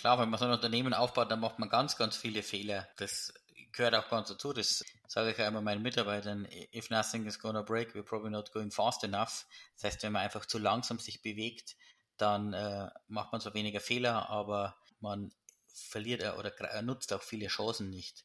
[0.00, 2.88] Klar, wenn man so ein Unternehmen aufbaut, dann macht man ganz, ganz viele Fehler.
[2.96, 3.34] Das
[3.72, 4.54] gehört auch ganz dazu.
[4.54, 6.48] Das sage ich ja immer meinen Mitarbeitern.
[6.74, 9.44] If nothing is gonna break, we're probably not going fast enough.
[9.74, 11.76] Das heißt, wenn man einfach zu langsam sich bewegt,
[12.16, 15.34] dann äh, macht man zwar weniger Fehler, aber man
[15.66, 18.24] verliert oder nutzt auch viele Chancen nicht.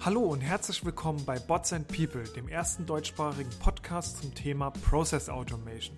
[0.00, 5.28] Hallo und herzlich willkommen bei Bots and People, dem ersten deutschsprachigen Podcast zum Thema Process
[5.28, 5.96] Automation.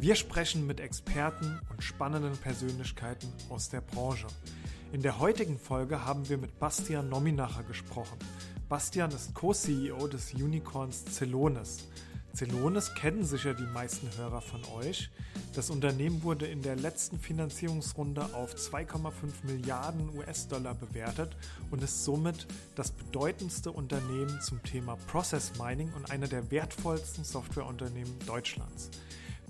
[0.00, 4.28] Wir sprechen mit Experten und spannenden Persönlichkeiten aus der Branche.
[4.92, 8.16] In der heutigen Folge haben wir mit Bastian Nominacher gesprochen.
[8.70, 11.86] Bastian ist Co-CEO des Unicorns Celonis.
[12.34, 15.10] Celonis kennen sicher die meisten Hörer von euch.
[15.54, 19.12] Das Unternehmen wurde in der letzten Finanzierungsrunde auf 2,5
[19.44, 21.36] Milliarden US-Dollar bewertet
[21.70, 28.18] und ist somit das bedeutendste Unternehmen zum Thema Process Mining und einer der wertvollsten Softwareunternehmen
[28.26, 28.88] Deutschlands.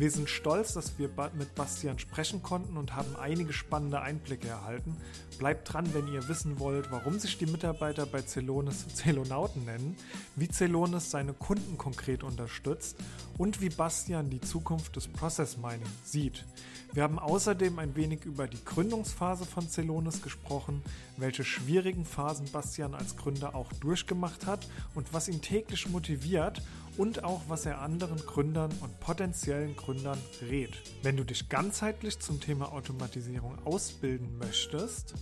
[0.00, 4.96] Wir sind stolz, dass wir mit Bastian sprechen konnten und haben einige spannende Einblicke erhalten.
[5.38, 9.98] Bleibt dran, wenn ihr wissen wollt, warum sich die Mitarbeiter bei Celonis Celonauten nennen,
[10.36, 12.96] wie Celonis seine Kunden konkret unterstützt
[13.36, 16.46] und wie Bastian die Zukunft des Process Mining sieht.
[16.94, 20.82] Wir haben außerdem ein wenig über die Gründungsphase von Celonis gesprochen,
[21.18, 26.62] welche schwierigen Phasen Bastian als Gründer auch durchgemacht hat und was ihn täglich motiviert
[26.96, 30.80] und auch was er anderen Gründern und potenziellen Gründern rät.
[31.02, 35.14] Wenn du dich ganzheitlich zum Thema Automatisierung ausbilden möchtest,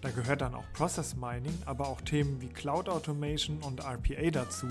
[0.00, 4.66] da gehört dann auch Process Mining, aber auch Themen wie Cloud Automation und RPA dazu,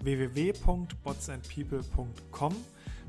[0.04, 2.56] www.botsandpeople.com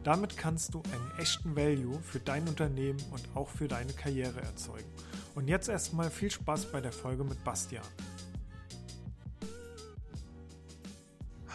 [0.05, 4.89] damit kannst du einen echten Value für dein Unternehmen und auch für deine Karriere erzeugen.
[5.39, 7.87] Und jetzt erstmal viel Spaß bei der Folge mit Bastian.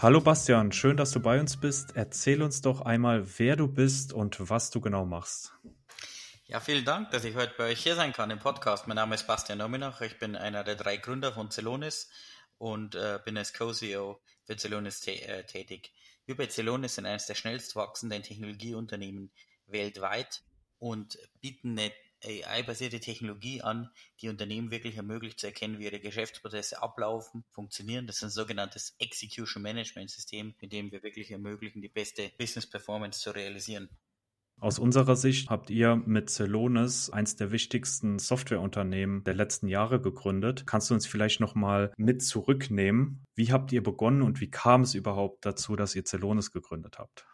[0.01, 1.93] Hallo Bastian, schön, dass du bei uns bist.
[1.93, 5.51] Erzähl uns doch einmal, wer du bist und was du genau machst.
[6.45, 8.87] Ja, vielen Dank, dass ich heute bei euch hier sein kann im Podcast.
[8.87, 9.99] Mein Name ist Bastian Nominach.
[9.99, 12.09] Ich bin einer der drei Gründer von Celonis
[12.59, 15.91] und äh, bin als Co-CEO für Celonis äh, tätig.
[16.25, 19.33] Wir bei Celonis sind eines der schnellst wachsenden Technologieunternehmen
[19.67, 20.41] weltweit
[20.79, 21.91] und bieten eine
[22.23, 23.89] AI-basierte Technologie an,
[24.21, 28.07] die Unternehmen wirklich ermöglicht zu erkennen, wie ihre Geschäftsprozesse ablaufen, funktionieren.
[28.07, 32.69] Das ist ein sogenanntes Execution Management System, mit dem wir wirklich ermöglichen, die beste Business
[32.69, 33.89] Performance zu realisieren.
[34.59, 40.65] Aus unserer Sicht habt ihr mit Celonis eins der wichtigsten Softwareunternehmen der letzten Jahre gegründet.
[40.65, 43.25] Kannst du uns vielleicht noch mal mit zurücknehmen?
[43.35, 47.25] Wie habt ihr begonnen und wie kam es überhaupt dazu, dass ihr Celonis gegründet habt?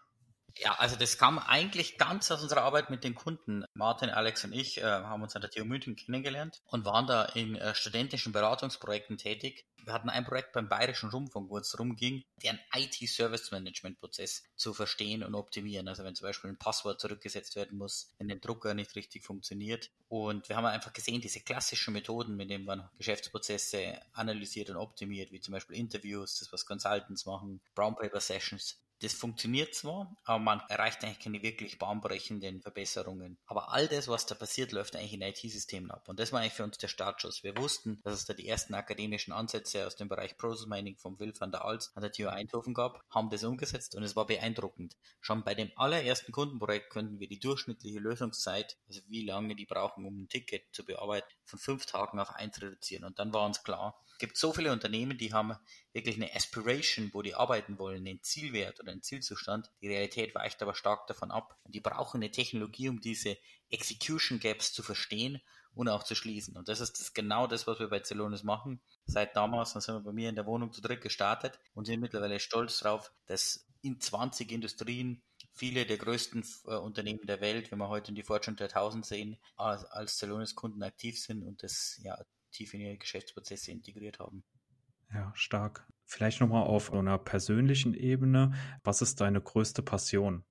[0.58, 3.66] Ja, also das kam eigentlich ganz aus unserer Arbeit mit den Kunden.
[3.74, 7.26] Martin, Alex und ich äh, haben uns an der TU München kennengelernt und waren da
[7.26, 9.66] in äh, studentischen Beratungsprojekten tätig.
[9.86, 15.24] Wir hatten ein Projekt beim Bayerischen Rundfunk, wo es darum ging, deren IT-Service-Management-Prozess zu verstehen
[15.24, 15.88] und optimieren.
[15.88, 19.90] Also wenn zum Beispiel ein Passwort zurückgesetzt werden muss, wenn der Drucker nicht richtig funktioniert.
[20.10, 25.32] Und wir haben einfach gesehen, diese klassischen Methoden, mit denen man Geschäftsprozesse analysiert und optimiert,
[25.32, 30.40] wie zum Beispiel Interviews, das was Consultants machen, Brown Paper Sessions, das funktioniert zwar, aber
[30.40, 33.38] man erreicht eigentlich keine wirklich bahnbrechenden Verbesserungen.
[33.46, 36.08] Aber all das, was da passiert, läuft eigentlich in IT-Systemen ab.
[36.08, 37.44] Und das war eigentlich für uns der Startschuss.
[37.44, 41.20] Wir wussten, dass es da die ersten akademischen Ansätze aus dem Bereich Process Mining vom
[41.20, 44.26] Will van der Alts an der TU Eindhoven gab, haben das umgesetzt und es war
[44.26, 44.98] beeindruckend.
[45.22, 50.06] Schon bei dem allerersten Kundenprojekt könnten wir die durchschnittliche Lösungszeit, also wie lange die brauchen,
[50.06, 53.06] um ein Ticket zu bearbeiten, von fünf Tagen auf eins reduzieren.
[53.06, 55.56] Und dann war uns klar, gibt so viele Unternehmen, die haben
[55.94, 59.72] wirklich eine Aspiration, wo die arbeiten wollen, einen Zielwert oder einen Zielzustand.
[59.82, 61.58] Die Realität weicht aber stark davon ab.
[61.64, 63.38] Und die brauchen eine Technologie, um diese
[63.70, 65.42] Execution Gaps zu verstehen
[65.74, 66.58] und auch zu schließen.
[66.58, 68.82] Und das ist das genau das, was wir bei Celonis machen.
[69.06, 72.02] Seit damals dann sind wir bei mir in der Wohnung zu dritt gestartet und sind
[72.02, 75.24] mittlerweile stolz darauf, dass in 20 Industrien
[75.54, 79.38] viele der größten äh, Unternehmen der Welt, wenn wir heute in die Fortune 3000 sehen,
[79.56, 82.18] als, als Celonis-Kunden aktiv sind und das ja
[82.52, 84.44] tief in ihre Geschäftsprozesse integriert haben.
[85.14, 85.88] Ja, stark.
[86.06, 88.54] Vielleicht nochmal auf einer persönlichen Ebene.
[88.84, 90.44] Was ist deine größte Passion?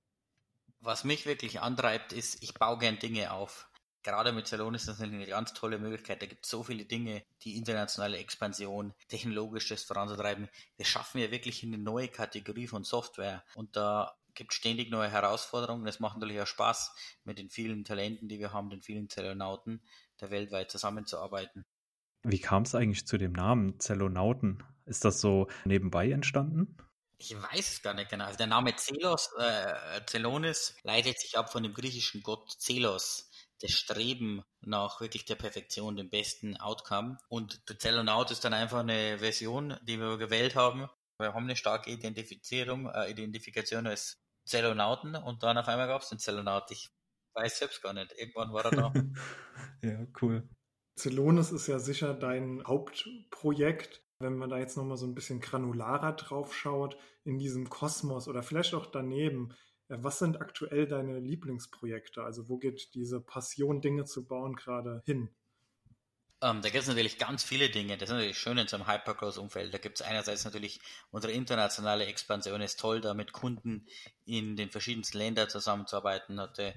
[0.81, 3.69] Was mich wirklich antreibt, ist, ich baue gern Dinge auf.
[4.05, 6.23] Gerade mit Salon ist das eine ganz tolle Möglichkeit.
[6.23, 10.49] Da gibt es so viele Dinge, die internationale Expansion, technologisches voranzutreiben.
[10.77, 13.45] Wir schaffen ja wirklich eine neue Kategorie von Software.
[13.55, 15.87] Und da gibt ständig neue Herausforderungen.
[15.89, 16.95] Es macht natürlich auch Spaß,
[17.25, 19.83] mit den vielen Talenten, die wir haben, den vielen Zellonauten,
[20.17, 21.67] da weltweit zusammenzuarbeiten.
[22.23, 24.63] Wie kam es eigentlich zu dem Namen Zellonauten?
[24.87, 26.77] Ist das so nebenbei entstanden?
[27.21, 28.27] Ich weiß es gar nicht genau.
[28.27, 33.31] Also der Name Zelos, äh, Zelonis leitet sich ab von dem griechischen Gott Zelos,
[33.61, 37.19] das Streben nach wirklich der Perfektion, dem besten Outcome.
[37.29, 40.89] Und der Zellonaut ist dann einfach eine Version, die wir gewählt haben.
[41.19, 46.09] Wir haben eine starke Identifizierung, äh, Identifikation als Zellonauten und dann auf einmal gab es
[46.11, 46.71] den Zellonaut.
[46.71, 46.89] Ich
[47.35, 48.13] weiß selbst gar nicht.
[48.17, 48.93] Irgendwann war er da.
[49.83, 50.49] ja, cool.
[50.99, 54.03] Celonis ist ja sicher dein Hauptprojekt.
[54.21, 58.43] Wenn man da jetzt nochmal so ein bisschen granularer drauf schaut, in diesem Kosmos oder
[58.43, 59.55] vielleicht auch daneben,
[59.89, 62.23] was sind aktuell deine Lieblingsprojekte?
[62.23, 65.31] Also wo geht diese Passion, Dinge zu bauen, gerade hin?
[66.41, 67.97] Ähm, da gibt es natürlich ganz viele Dinge.
[67.97, 69.75] Das ist natürlich schön in so einem Hypergrowth-Umfeld.
[69.75, 70.81] Da gibt es einerseits natürlich
[71.11, 73.87] unsere internationale Expansion ist toll, da mit Kunden
[74.25, 76.41] in den verschiedensten Ländern zusammenzuarbeiten.
[76.41, 76.75] Hatte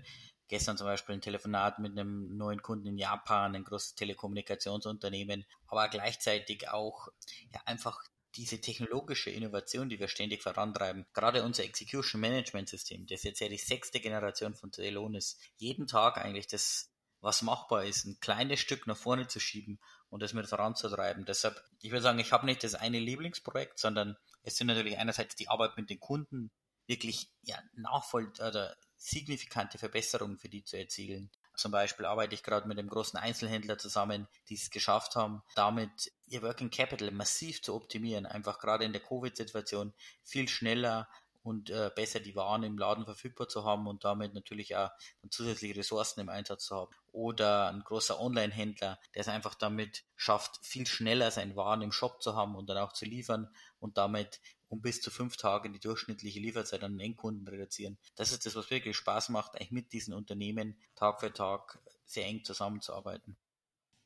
[0.51, 5.87] gestern zum Beispiel ein Telefonat mit einem neuen Kunden in Japan, ein großes Telekommunikationsunternehmen, aber
[5.87, 7.07] gleichzeitig auch
[7.53, 8.03] ja, einfach
[8.35, 13.47] diese technologische Innovation, die wir ständig vorantreiben, gerade unser Execution Management System, das jetzt ja
[13.47, 18.87] die sechste Generation von Celonis, jeden Tag eigentlich das, was machbar ist, ein kleines Stück
[18.87, 21.23] nach vorne zu schieben und das mit voranzutreiben.
[21.23, 25.37] Deshalb, ich würde sagen, ich habe nicht das eine Lieblingsprojekt, sondern es sind natürlich einerseits
[25.37, 26.51] die Arbeit mit den Kunden,
[26.87, 31.31] wirklich ja, nachvoll oder signifikante Verbesserungen für die zu erzielen.
[31.55, 36.11] Zum Beispiel arbeite ich gerade mit einem großen Einzelhändler zusammen, die es geschafft haben, damit
[36.27, 39.93] ihr Working Capital massiv zu optimieren, einfach gerade in der Covid-Situation
[40.23, 41.09] viel schneller
[41.43, 44.89] und äh, besser die Waren im Laden verfügbar zu haben und damit natürlich auch
[45.29, 46.91] zusätzliche Ressourcen im Einsatz zu haben.
[47.11, 52.21] Oder ein großer Online-Händler, der es einfach damit schafft, viel schneller seine Waren im Shop
[52.21, 53.49] zu haben und dann auch zu liefern
[53.79, 54.39] und damit
[54.71, 57.97] um bis zu fünf Tage die durchschnittliche Lieferzeit an den Endkunden reduzieren.
[58.15, 62.25] Das ist das, was wirklich Spaß macht, eigentlich mit diesen Unternehmen Tag für Tag sehr
[62.25, 63.35] eng zusammenzuarbeiten.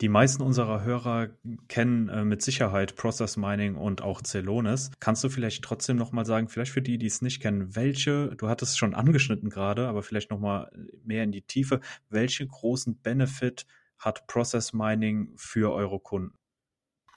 [0.01, 1.29] Die meisten unserer Hörer
[1.69, 4.91] kennen äh, mit Sicherheit Process Mining und auch Celonis.
[4.99, 8.49] Kannst du vielleicht trotzdem nochmal sagen, vielleicht für die, die es nicht kennen, welche, du
[8.49, 10.69] hattest es schon angeschnitten gerade, aber vielleicht nochmal
[11.05, 13.65] mehr in die Tiefe, welche großen Benefit
[13.97, 16.37] hat Process Mining für eure Kunden?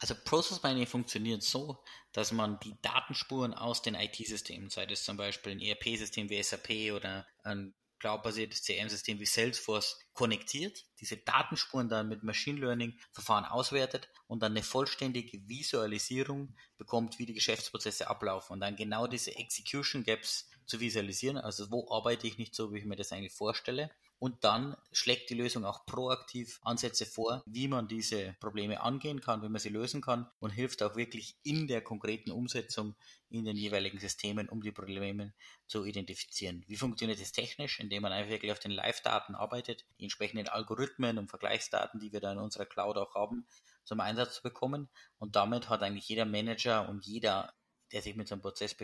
[0.01, 1.83] Also Process Mining funktioniert so,
[2.13, 6.95] dass man die Datenspuren aus den IT-Systemen, sei das zum Beispiel ein ERP-System wie SAP
[6.95, 14.43] oder ein cloud-basiertes CM-System wie Salesforce, konnektiert, diese Datenspuren dann mit Machine Learning-Verfahren auswertet und
[14.43, 20.51] dann eine vollständige Visualisierung bekommt, wie die Geschäftsprozesse ablaufen und dann genau diese Execution Gaps
[20.67, 24.43] zu visualisieren, also wo arbeite ich nicht so, wie ich mir das eigentlich vorstelle und
[24.43, 29.49] dann schlägt die Lösung auch proaktiv Ansätze vor, wie man diese Probleme angehen kann, wie
[29.49, 32.97] man sie lösen kann und hilft auch wirklich in der konkreten Umsetzung
[33.31, 35.35] in den jeweiligen Systemen, um die Probleme
[35.67, 36.65] zu identifizieren.
[36.67, 37.79] Wie funktioniert das technisch?
[37.79, 42.21] Indem man einfach wirklich auf den Live-Daten arbeitet, die entsprechenden Algorithmen und Vergleichsdaten, die wir
[42.21, 43.47] da in unserer Cloud auch haben,
[43.85, 44.89] zum Einsatz zu bekommen.
[45.19, 47.53] Und damit hat eigentlich jeder Manager und jeder,
[47.93, 48.75] der sich mit so einem Prozess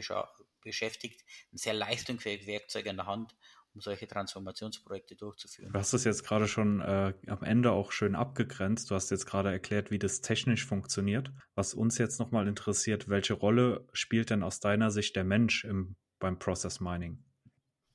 [0.61, 3.35] beschäftigt, ein sehr leistungsfähiges Werkzeug in der Hand,
[3.75, 5.73] um solche Transformationsprojekte durchzuführen.
[5.73, 8.91] Du hast es jetzt gerade schon äh, am Ende auch schön abgegrenzt.
[8.91, 11.31] Du hast jetzt gerade erklärt, wie das technisch funktioniert.
[11.55, 15.97] Was uns jetzt nochmal interessiert, welche Rolle spielt denn aus deiner Sicht der Mensch im,
[16.21, 17.25] beim Process Mining?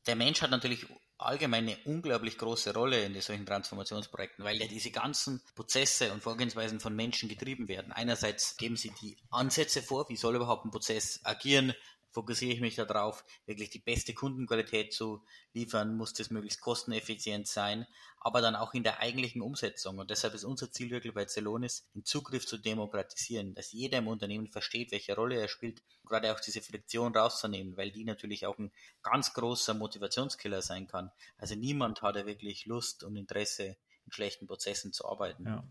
[0.06, 0.86] Der Mensch hat natürlich
[1.18, 6.80] allgemein eine unglaublich große Rolle in solchen Transformationsprojekten, weil ja diese ganzen Prozesse und Vorgehensweisen
[6.80, 7.92] von Menschen getrieben werden.
[7.92, 11.74] Einerseits geben sie die Ansätze vor, wie soll überhaupt ein Prozess agieren,
[12.12, 15.24] fokussiere ich mich darauf, wirklich die beste Kundenqualität zu
[15.54, 17.86] liefern, muss das möglichst kosteneffizient sein,
[18.20, 19.98] aber dann auch in der eigentlichen Umsetzung.
[19.98, 24.08] Und deshalb ist unser Ziel wirklich bei Celonis, den Zugriff zu demokratisieren, dass jeder im
[24.08, 28.58] Unternehmen versteht, welche Rolle er spielt, gerade auch diese Friktion rauszunehmen, weil die natürlich auch
[28.58, 28.72] ein
[29.04, 31.12] ganz großer Motivationskiller sein kann.
[31.38, 33.78] Also niemand hat ja wirklich Lust und Interesse,
[34.12, 35.46] schlechten Prozessen zu arbeiten.
[35.46, 35.63] Ja,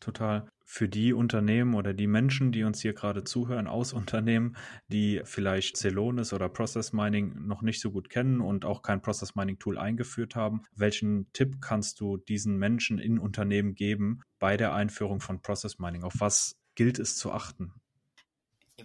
[0.00, 0.46] total.
[0.64, 4.56] Für die Unternehmen oder die Menschen, die uns hier gerade zuhören aus Unternehmen,
[4.88, 9.34] die vielleicht Celonis oder Process Mining noch nicht so gut kennen und auch kein Process
[9.34, 14.74] Mining Tool eingeführt haben, welchen Tipp kannst du diesen Menschen in Unternehmen geben bei der
[14.74, 16.02] Einführung von Process Mining?
[16.02, 17.72] Auf was gilt es zu achten?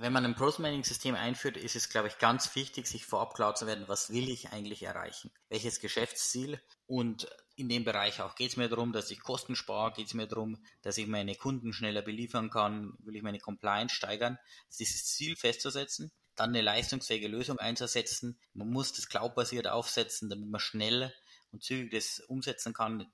[0.02, 3.68] Wenn man ein Process-Mining-System einführt, ist es, glaube ich, ganz wichtig, sich vorab klar zu
[3.68, 5.30] werden, was will ich eigentlich erreichen?
[5.50, 6.62] Welches Geschäftsziel?
[6.86, 7.28] Und
[7.58, 10.26] in dem Bereich auch geht es mir darum, dass ich Kosten spare, geht es mir
[10.26, 14.40] darum, dass ich meine Kunden schneller beliefern kann, will ich meine Compliance steigern,
[14.80, 18.40] dieses Ziel festzusetzen, dann eine leistungsfähige Lösung einzusetzen.
[18.54, 21.14] Man muss das cloud-basiert aufsetzen, damit man schnell
[21.52, 23.08] und zügig das umsetzen kann.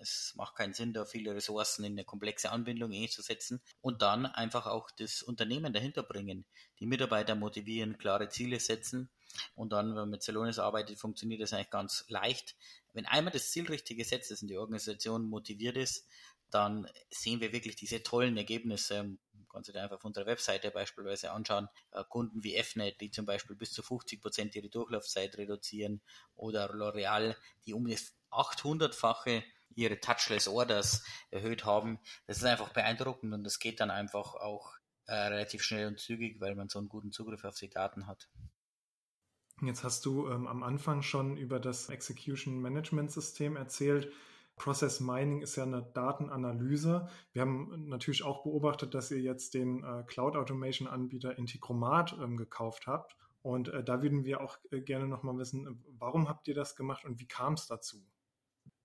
[0.00, 4.66] Es macht keinen Sinn, da viele Ressourcen in eine komplexe Anbindung einzusetzen und dann einfach
[4.66, 6.44] auch das Unternehmen dahinter bringen,
[6.80, 9.10] die Mitarbeiter motivieren, klare Ziele setzen
[9.54, 12.56] und dann, wenn man mit Celonis arbeitet, funktioniert das eigentlich ganz leicht.
[12.92, 16.06] Wenn einmal das Ziel richtig gesetzt ist und die Organisation motiviert ist,
[16.50, 19.16] dann sehen wir wirklich diese tollen Ergebnisse.
[19.50, 21.68] Kannst du dir einfach auf unserer Webseite beispielsweise anschauen.
[21.92, 26.02] Äh, Kunden wie FNET, die zum Beispiel bis zu 50 Prozent ihre Durchlaufzeit reduzieren
[26.34, 29.42] oder L'Oreal, die um das 800-fache
[29.74, 31.98] ihre Touchless Orders erhöht haben.
[32.26, 34.74] Das ist einfach beeindruckend und das geht dann einfach auch
[35.06, 38.28] äh, relativ schnell und zügig, weil man so einen guten Zugriff auf die Daten hat.
[39.62, 44.12] Jetzt hast du ähm, am Anfang schon über das Execution Management System erzählt.
[44.56, 47.08] Process Mining ist ja eine Datenanalyse.
[47.32, 52.36] Wir haben natürlich auch beobachtet, dass ihr jetzt den äh, Cloud Automation Anbieter Integromat ähm,
[52.36, 53.16] gekauft habt.
[53.42, 57.04] Und äh, da würden wir auch äh, gerne nochmal wissen, warum habt ihr das gemacht
[57.04, 58.04] und wie kam es dazu?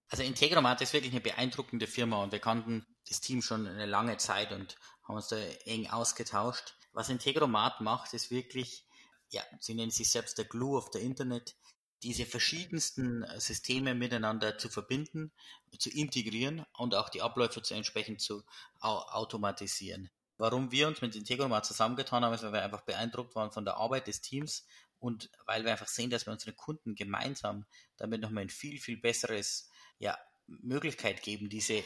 [0.09, 4.17] Also Integromat ist wirklich eine beeindruckende Firma und wir kannten das Team schon eine lange
[4.17, 6.75] Zeit und haben uns da eng ausgetauscht.
[6.91, 8.85] Was Integromat macht, ist wirklich,
[9.29, 11.55] ja, sie nennen sich selbst der Glue of the Internet,
[12.03, 15.31] diese verschiedensten äh, Systeme miteinander zu verbinden,
[15.77, 18.43] zu integrieren und auch die Abläufe zu entsprechend zu
[18.79, 20.09] automatisieren.
[20.37, 23.77] Warum wir uns mit Integromat zusammengetan haben, ist, weil wir einfach beeindruckt waren von der
[23.77, 24.65] Arbeit des Teams
[24.97, 27.65] und weil wir einfach sehen, dass wir unseren Kunden gemeinsam
[27.97, 30.17] damit nochmal ein viel, viel besseres ja,
[30.47, 31.83] Möglichkeit geben, diese,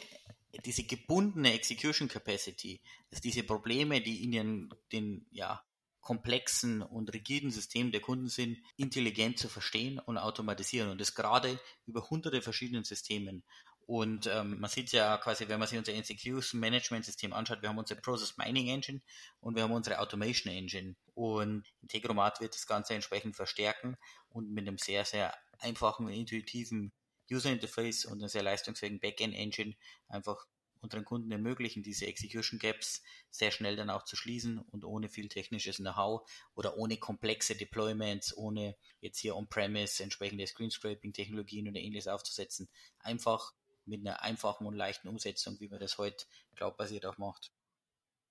[0.64, 5.64] diese gebundene Execution Capacity, dass diese Probleme, die in den, den ja,
[6.06, 10.92] komplexen und rigiden Systemen der Kunden sind, intelligent zu verstehen und automatisieren.
[10.92, 13.44] Und das gerade über hunderte verschiedenen Systemen.
[13.88, 17.70] Und ähm, man sieht ja quasi, wenn man sich unser Execution Management System anschaut, wir
[17.70, 19.02] haben unsere Process Mining Engine
[19.40, 20.96] und wir haben unsere Automation Engine.
[21.16, 23.98] Und Integromat wird das Ganze entsprechend verstärken
[24.30, 26.94] und mit einem sehr, sehr einfachen intuitiven
[27.32, 29.74] User Interface und einer sehr leistungsfähigen Backend Engine
[30.08, 30.46] einfach
[30.86, 35.28] unseren Kunden ermöglichen, diese Execution Gaps sehr schnell dann auch zu schließen und ohne viel
[35.28, 42.70] technisches Know-how oder ohne komplexe Deployments, ohne jetzt hier on-premise entsprechende Screenscraping-Technologien oder ähnliches aufzusetzen,
[43.00, 43.54] einfach
[43.86, 46.26] mit einer einfachen und leichten Umsetzung, wie man das heute
[46.56, 47.52] cloud-basiert auch macht.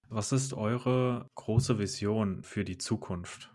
[0.09, 3.51] Was ist eure große Vision für die Zukunft?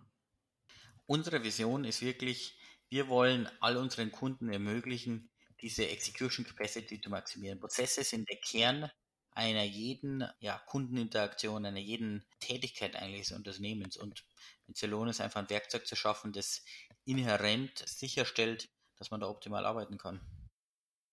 [1.08, 5.30] Unsere Vision ist wirklich, wir wollen all unseren Kunden ermöglichen,
[5.62, 7.60] diese Execution Capacity zu maximieren.
[7.60, 8.90] Prozesse sind der Kern
[9.32, 13.98] einer jeden ja, Kundeninteraktion, einer jeden Tätigkeit eigentlich des Unternehmens.
[13.98, 14.26] Und
[14.68, 16.64] mit Celonis ist einfach ein Werkzeug zu schaffen, das
[17.06, 20.20] inhärent sicherstellt, dass man da optimal arbeiten kann.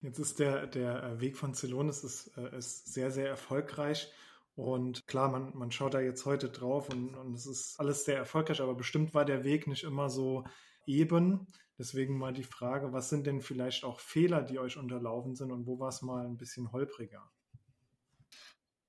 [0.00, 4.10] Jetzt ist der, der Weg von Celonis ist, äh, ist sehr, sehr erfolgreich.
[4.54, 8.16] Und klar, man, man schaut da jetzt heute drauf und, und es ist alles sehr
[8.16, 10.44] erfolgreich, aber bestimmt war der Weg nicht immer so
[10.86, 11.46] eben.
[11.78, 15.66] Deswegen mal die Frage, was sind denn vielleicht auch Fehler, die euch unterlaufen sind und
[15.66, 17.30] wo war es mal ein bisschen holpriger?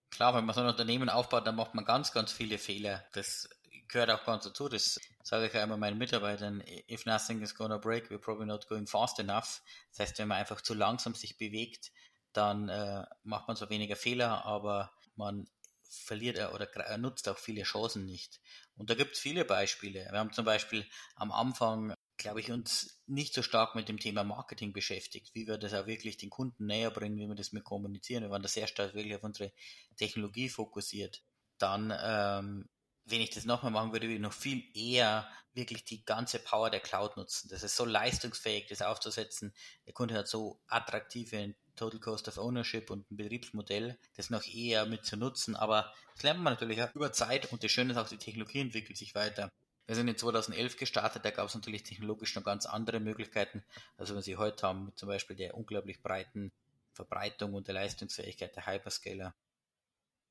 [0.09, 3.05] Klar, wenn man so ein Unternehmen aufbaut, dann macht man ganz, ganz viele Fehler.
[3.13, 3.49] Das
[3.87, 4.69] gehört auch ganz dazu.
[4.69, 6.63] Das sage ich ja immer meinen Mitarbeitern.
[6.89, 9.61] If nothing is gonna break, we're probably not going fast enough.
[9.91, 11.91] Das heißt, wenn man einfach zu langsam sich bewegt,
[12.33, 15.47] dann äh, macht man so weniger Fehler, aber man
[15.89, 16.67] verliert er oder
[16.97, 18.39] nutzt auch viele Chancen nicht.
[18.75, 20.07] Und da gibt es viele Beispiele.
[20.11, 24.23] Wir haben zum Beispiel am Anfang, glaube ich, uns nicht so stark mit dem Thema
[24.23, 27.63] Marketing beschäftigt, wie wir das auch wirklich den Kunden näher bringen, wie wir das mit
[27.63, 28.23] kommunizieren.
[28.23, 29.51] Wir waren da sehr stark wirklich auf unsere
[29.95, 31.23] Technologie fokussiert.
[31.57, 32.69] Dann, ähm,
[33.09, 36.69] wenn ich das nochmal machen würde, würde ich noch viel eher wirklich die ganze Power
[36.69, 37.49] der Cloud nutzen.
[37.49, 39.53] Das ist so leistungsfähig, das aufzusetzen.
[39.85, 44.85] Der Kunde hat so attraktive Total Cost of Ownership und ein Betriebsmodell, das noch eher
[44.85, 45.55] mit zu nutzen.
[45.55, 48.61] Aber das lernt man natürlich auch über Zeit und das Schöne ist auch, die Technologie
[48.61, 49.51] entwickelt sich weiter.
[49.85, 53.63] Wir sind in 2011 gestartet, da gab es natürlich technologisch noch ganz andere Möglichkeiten,
[53.95, 56.51] als wir sie heute haben, mit zum Beispiel der unglaublich breiten
[56.91, 59.33] Verbreitung und der Leistungsfähigkeit der Hyperscaler.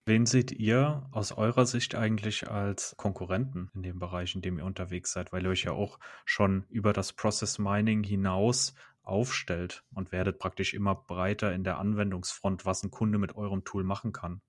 [0.08, 4.64] Wen seht ihr aus eurer Sicht eigentlich als Konkurrenten in dem Bereich, in dem ihr
[4.64, 10.12] unterwegs seid, weil ihr euch ja auch schon über das Process Mining hinaus aufstellt und
[10.12, 14.42] werdet praktisch immer breiter in der Anwendungsfront, was ein Kunde mit eurem Tool machen kann.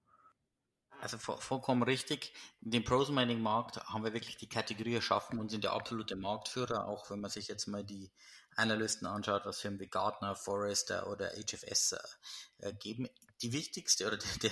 [1.02, 2.34] Also vollkommen richtig.
[2.62, 6.16] In dem Pros Mining Markt haben wir wirklich die Kategorie erschaffen und sind der absolute
[6.16, 8.12] Marktführer, auch wenn man sich jetzt mal die
[8.58, 11.96] Analysten anschaut, was Firmen wie Gartner, Forrester oder HFS
[12.60, 13.08] äh, geben.
[13.42, 14.52] Die wichtigste oder der,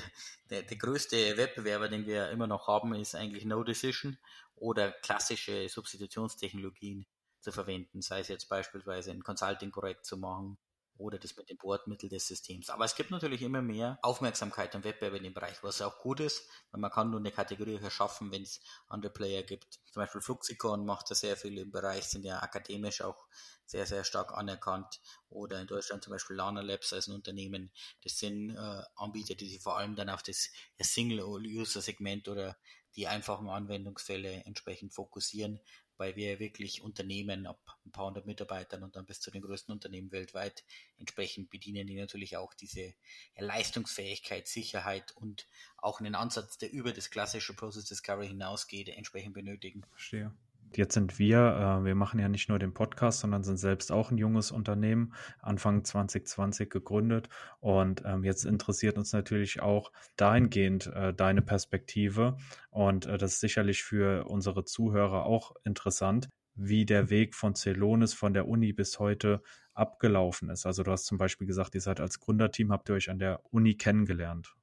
[0.50, 4.18] der, der größte Wettbewerber, den wir immer noch haben, ist eigentlich No Decision
[4.56, 7.06] oder klassische Substitutionstechnologien
[7.40, 10.58] zu verwenden, sei es jetzt beispielsweise ein Consulting-Projekt zu machen
[10.98, 12.70] oder das mit dem Bordmittel des Systems.
[12.70, 16.20] Aber es gibt natürlich immer mehr Aufmerksamkeit und Wettbewerb in dem Bereich, was auch gut
[16.20, 19.80] ist, weil man kann nur eine Kategorie erschaffen, wenn es andere Player gibt.
[19.92, 23.28] Zum Beispiel Fluxicon macht da sehr viel im Bereich, sind ja akademisch auch
[23.66, 25.02] sehr, sehr stark anerkannt.
[25.30, 27.72] Oder in Deutschland zum Beispiel Lana Labs als ein Unternehmen.
[28.04, 32.58] Das sind äh, Anbieter, die sich vor allem dann auf das Single-User-Segment oder
[32.96, 35.60] die einfachen Anwendungsfälle entsprechend fokussieren,
[35.98, 39.72] weil wir wirklich Unternehmen ab ein paar hundert Mitarbeitern und dann bis zu den größten
[39.74, 40.64] Unternehmen weltweit
[40.98, 42.94] entsprechend bedienen, die natürlich auch diese
[43.38, 45.48] Leistungsfähigkeit, Sicherheit und
[45.78, 49.84] auch einen Ansatz, der über das klassische Process Discovery hinausgeht, entsprechend benötigen.
[49.92, 50.34] Verstehe.
[50.74, 51.38] Jetzt sind wir,
[51.82, 55.14] äh, wir machen ja nicht nur den Podcast, sondern sind selbst auch ein junges Unternehmen,
[55.42, 57.30] Anfang 2020 gegründet.
[57.60, 62.38] Und ähm, jetzt interessiert uns natürlich auch dahingehend äh, deine Perspektive.
[62.70, 68.14] Und äh, das ist sicherlich für unsere Zuhörer auch interessant, wie der Weg von Celonis
[68.14, 69.42] von der Uni bis heute
[69.74, 70.66] abgelaufen ist.
[70.66, 73.42] Also du hast zum Beispiel gesagt, ihr seid als Gründerteam, habt ihr euch an der
[73.52, 74.55] Uni kennengelernt.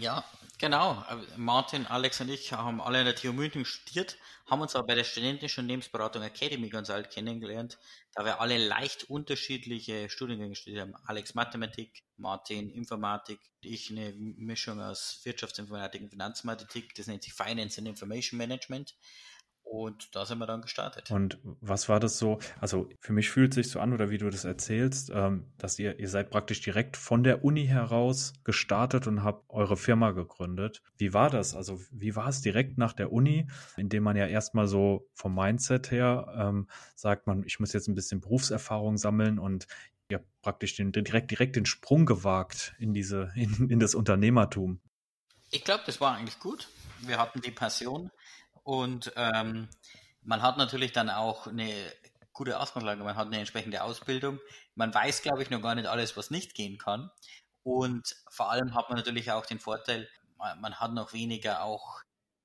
[0.00, 0.24] Ja,
[0.58, 1.04] genau.
[1.36, 4.96] Martin, Alex und ich haben alle in der TU München studiert, haben uns aber bei
[4.96, 7.78] der Studentischen Unternehmensberatung Academy ganz alt kennengelernt,
[8.12, 10.96] da wir alle leicht unterschiedliche Studiengänge studiert haben.
[11.06, 17.78] Alex Mathematik, Martin Informatik, ich eine Mischung aus Wirtschaftsinformatik und Finanzmathematik, das nennt sich Finance
[17.78, 18.96] and Information Management.
[19.64, 21.10] Und da sind wir dann gestartet.
[21.10, 22.38] Und was war das so?
[22.60, 25.78] Also für mich fühlt es sich so an, oder wie du das erzählst, ähm, dass
[25.78, 30.82] ihr, ihr seid praktisch direkt von der Uni heraus gestartet und habt eure Firma gegründet.
[30.96, 31.56] Wie war das?
[31.56, 35.90] Also wie war es direkt nach der Uni, indem man ja erstmal so vom Mindset
[35.90, 39.66] her ähm, sagt man, ich muss jetzt ein bisschen Berufserfahrung sammeln und
[40.08, 44.80] ihr habt praktisch den, direkt, direkt den Sprung gewagt in diese, in, in das Unternehmertum.
[45.50, 46.68] Ich glaube, das war eigentlich gut.
[47.00, 48.10] Wir hatten die Passion
[48.64, 49.68] und ähm,
[50.22, 51.72] man hat natürlich dann auch eine
[52.32, 54.40] gute Ausgangslage, man hat eine entsprechende Ausbildung.
[54.74, 57.10] Man weiß, glaube ich, noch gar nicht alles, was nicht gehen kann.
[57.62, 60.08] Und vor allem hat man natürlich auch den Vorteil,
[60.60, 62.02] man hat noch weniger auch,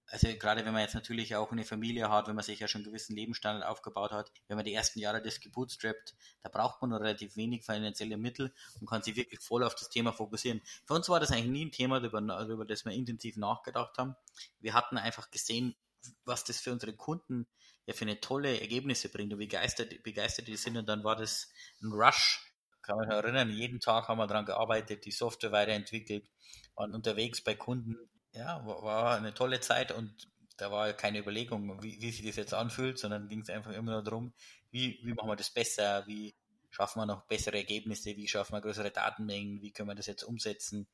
[0.08, 2.80] also gerade wenn man jetzt natürlich auch eine Familie hat, wenn man sich ja schon
[2.80, 6.92] einen gewissen Lebensstandard aufgebaut hat, wenn man die ersten Jahre das gebootstrapped, da braucht man
[6.92, 10.62] noch relativ wenig finanzielle Mittel und kann sich wirklich voll auf das Thema fokussieren.
[10.86, 14.16] Für uns war das eigentlich nie ein Thema, über, über das wir intensiv nachgedacht haben.
[14.60, 15.76] Wir hatten einfach gesehen,
[16.26, 17.48] was das für unsere Kunden
[17.86, 20.78] ja für eine tolle Ergebnisse bringt und wie begeistert, begeistert die sind.
[20.78, 21.52] Und dann war das
[21.82, 22.46] ein Rush.
[22.84, 26.30] Kann man erinnern, jeden Tag haben wir daran gearbeitet, die Software weiterentwickelt,
[26.76, 27.96] waren unterwegs bei Kunden.
[28.32, 30.28] Ja, war eine tolle Zeit und
[30.58, 33.94] da war keine Überlegung, wie, wie sich das jetzt anfühlt, sondern ging es einfach immer
[33.94, 34.34] nur darum,
[34.72, 36.36] wie, wie machen wir das besser, wie
[36.70, 40.24] schaffen wir noch bessere Ergebnisse, wie schaffen wir größere Datenmengen, wie können wir das jetzt
[40.24, 40.88] umsetzen.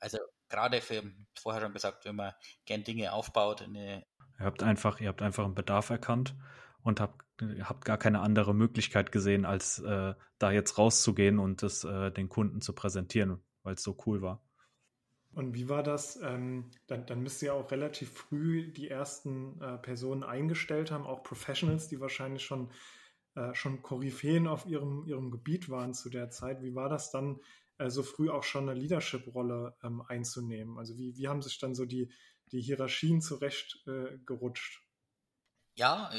[0.00, 0.18] Also
[0.48, 1.04] gerade für,
[1.38, 4.04] vorher schon gesagt, wenn man gern Dinge aufbaut, eine
[4.42, 6.34] Ihr habt einfach, ihr habt einfach einen Bedarf erkannt
[6.82, 7.24] und habt,
[7.60, 12.28] habt gar keine andere Möglichkeit gesehen, als äh, da jetzt rauszugehen und es äh, den
[12.28, 14.42] Kunden zu präsentieren, weil es so cool war.
[15.32, 16.20] Und wie war das?
[16.20, 21.22] Ähm, dann, dann müsst ihr auch relativ früh die ersten äh, Personen eingestellt haben, auch
[21.22, 22.72] Professionals, die wahrscheinlich schon,
[23.36, 26.62] äh, schon Koryphäen auf ihrem, ihrem Gebiet waren zu der Zeit.
[26.62, 27.38] Wie war das dann,
[27.78, 30.78] äh, so früh auch schon eine Leadership-Rolle ähm, einzunehmen?
[30.78, 32.10] Also wie, wie haben sich dann so die,
[32.52, 34.76] die Hierarchien zurechtgerutscht.
[34.76, 34.92] Äh,
[35.74, 36.12] ja,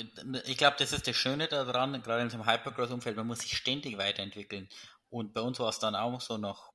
[0.45, 3.55] ich glaube, das ist das Schöne daran, gerade in so einem Hypergrowth-Umfeld, man muss sich
[3.55, 4.67] ständig weiterentwickeln.
[5.09, 6.71] Und bei uns war es dann auch so, nach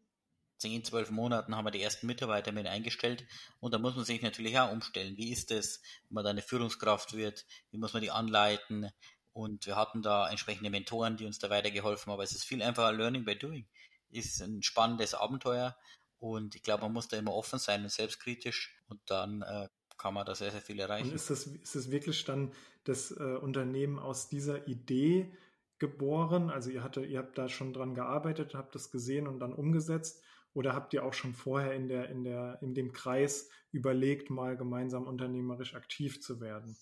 [0.59, 3.27] 10, 12 Monaten haben wir die ersten Mitarbeiter mit eingestellt
[3.61, 5.17] und da muss man sich natürlich auch umstellen.
[5.17, 7.47] Wie ist es, wenn man da eine Führungskraft wird?
[7.71, 8.91] Wie muss man die anleiten?
[9.33, 12.15] Und wir hatten da entsprechende Mentoren, die uns da weitergeholfen haben.
[12.15, 13.69] Aber es ist viel einfacher Learning by Doing.
[14.11, 15.77] Ist ein spannendes Abenteuer
[16.19, 20.15] und ich glaube, man muss da immer offen sein und selbstkritisch und dann äh, kann
[20.15, 21.09] man da sehr, sehr viel erreichen.
[21.09, 22.53] Und ist das, ist das wirklich dann
[22.85, 25.33] das äh, Unternehmen aus dieser Idee
[25.79, 26.51] geboren?
[26.51, 30.23] Also ihr, hatte, ihr habt da schon dran gearbeitet, habt das gesehen und dann umgesetzt?
[30.55, 34.57] Oder habt ihr auch schon vorher in, der, in, der, in dem Kreis überlegt, mal
[34.57, 36.77] gemeinsam unternehmerisch aktiv zu werden?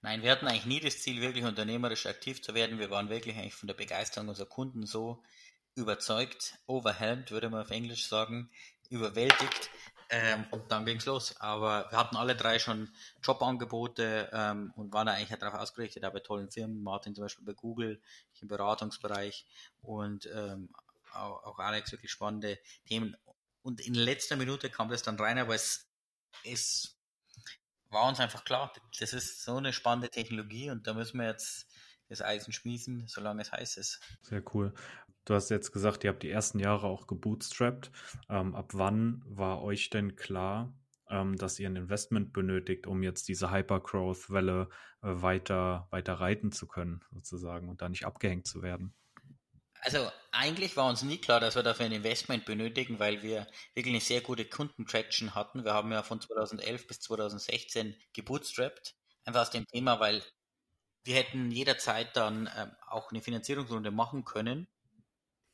[0.00, 2.78] Nein, wir hatten eigentlich nie das Ziel, wirklich unternehmerisch aktiv zu werden.
[2.78, 5.22] Wir waren wirklich eigentlich von der Begeisterung unserer Kunden so
[5.74, 8.50] überzeugt, overwhelmed, würde man auf Englisch sagen,
[8.88, 9.70] überwältigt.
[10.10, 11.36] Ähm, und dann ging's los.
[11.40, 12.90] Aber wir hatten alle drei schon
[13.22, 17.52] Jobangebote ähm, und waren eigentlich darauf ausgerichtet, auch bei tollen Firmen, Martin zum Beispiel bei
[17.52, 18.00] Google,
[18.32, 19.46] ich im Beratungsbereich
[19.82, 20.70] und ähm,
[21.12, 23.16] auch, auch Alex wirklich spannende Themen.
[23.62, 25.86] Und in letzter Minute kam das dann rein, aber es,
[26.44, 26.96] es
[27.90, 31.66] war uns einfach klar, das ist so eine spannende Technologie und da müssen wir jetzt
[32.08, 34.00] das Eisen schmieden, solange es heiß ist.
[34.22, 34.72] Sehr cool.
[35.28, 37.90] Du hast jetzt gesagt, ihr habt die ersten Jahre auch gebootstrapped.
[38.30, 40.72] Ähm, ab wann war euch denn klar,
[41.10, 44.70] ähm, dass ihr ein Investment benötigt, um jetzt diese Hypergrowth-Welle
[45.02, 48.94] äh, weiter, weiter reiten zu können, sozusagen, und da nicht abgehängt zu werden?
[49.82, 53.92] Also eigentlich war uns nie klar, dass wir dafür ein Investment benötigen, weil wir wirklich
[53.92, 55.62] eine sehr gute Kundentraction hatten.
[55.62, 58.96] Wir haben ja von 2011 bis 2016 gebootstrapped.
[59.26, 60.22] Einfach aus dem Thema, weil
[61.04, 64.68] wir hätten jederzeit dann ähm, auch eine Finanzierungsrunde machen können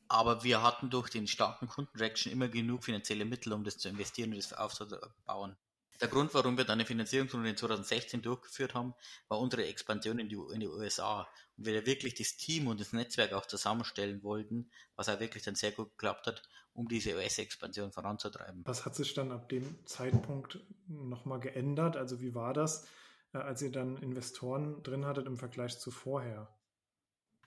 [0.09, 4.31] aber wir hatten durch den starken Kundentraction immer genug finanzielle Mittel, um das zu investieren
[4.31, 5.57] und das aufzubauen.
[6.01, 8.95] Der Grund, warum wir dann eine Finanzierungsrunde in 2016 durchgeführt haben,
[9.29, 11.29] war unsere Expansion in die, in die USA.
[11.57, 15.55] Und wir wirklich das Team und das Netzwerk auch zusammenstellen wollten, was auch wirklich dann
[15.55, 18.63] sehr gut geklappt hat, um diese US-Expansion voranzutreiben.
[18.65, 21.97] Was hat sich dann ab dem Zeitpunkt nochmal geändert?
[21.97, 22.89] Also wie war das?
[23.35, 26.49] äh, als ihr dann Investoren drin hattet im Vergleich zu vorher?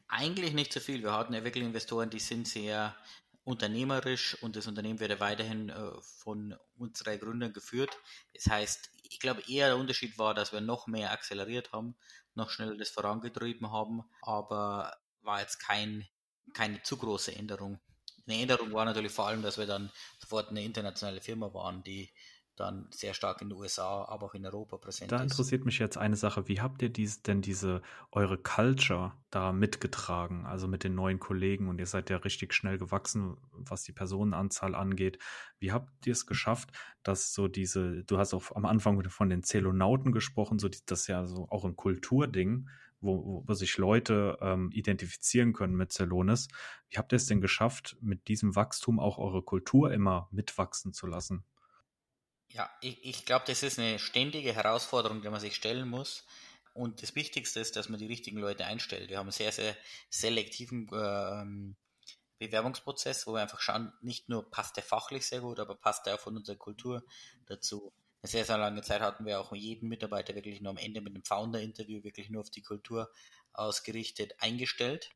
[0.07, 1.03] Eigentlich nicht so viel.
[1.03, 2.95] Wir hatten ja wirklich Investoren, die sind sehr
[3.43, 7.97] unternehmerisch und das Unternehmen wird ja weiterhin äh, von unseren Gründern geführt.
[8.33, 11.95] Das heißt, ich glaube eher der Unterschied war, dass wir noch mehr akzeleriert haben,
[12.35, 16.05] noch schneller das vorangetrieben haben, aber war jetzt kein,
[16.53, 17.79] keine zu große Änderung.
[18.27, 22.11] Eine Änderung war natürlich vor allem, dass wir dann sofort eine internationale Firma waren, die
[22.57, 25.19] dann sehr stark in den USA, aber auch in Europa präsent da ist.
[25.19, 26.47] Da interessiert mich jetzt eine Sache.
[26.47, 30.45] Wie habt ihr dies, denn diese, eure Culture da mitgetragen?
[30.45, 34.75] Also mit den neuen Kollegen und ihr seid ja richtig schnell gewachsen, was die Personenanzahl
[34.75, 35.19] angeht.
[35.59, 36.71] Wie habt ihr es geschafft,
[37.03, 41.01] dass so diese, du hast auch am Anfang von den Zelonauten gesprochen, so die, das
[41.01, 42.67] ist ja so auch ein Kulturding,
[43.01, 46.47] wo, wo sich Leute ähm, identifizieren können mit Celonis.
[46.89, 51.05] Wie habt ihr es denn geschafft, mit diesem Wachstum auch eure Kultur immer mitwachsen zu
[51.05, 51.43] lassen?
[52.49, 56.25] Ja, ich, ich glaube, das ist eine ständige Herausforderung, die man sich stellen muss.
[56.73, 59.09] Und das Wichtigste ist, dass man die richtigen Leute einstellt.
[59.09, 59.75] Wir haben einen sehr, sehr
[60.09, 61.75] selektiven ähm,
[62.37, 66.15] Bewerbungsprozess, wo wir einfach schauen, nicht nur passt der fachlich sehr gut, aber passt der
[66.15, 67.03] auch von unserer Kultur
[67.47, 67.91] dazu.
[68.21, 71.15] Eine sehr, sehr lange Zeit hatten wir auch jeden Mitarbeiter wirklich nur am Ende mit
[71.15, 73.11] einem Founder-Interview wirklich nur auf die Kultur
[73.53, 75.09] ausgerichtet eingestellt.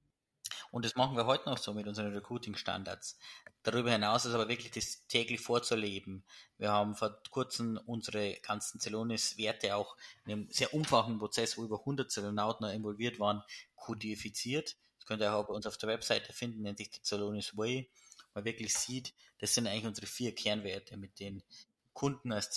[0.72, 3.18] Und das machen wir heute noch so mit unseren Recruiting-Standards.
[3.64, 6.24] Darüber hinaus ist aber wirklich das täglich vorzuleben.
[6.58, 11.80] Wir haben vor kurzem unsere ganzen Celonis-Werte auch in einem sehr umfassenden Prozess, wo über
[11.80, 13.44] 100 Celonauten involviert waren,
[13.76, 14.78] kodifiziert.
[14.98, 17.90] Das könnt ihr auch bei uns auf der Webseite finden, nennt sich die Celonis Way.
[18.34, 21.44] Man wirklich sieht, das sind eigentlich unsere vier Kernwerte, mit den
[21.94, 22.56] Kunden als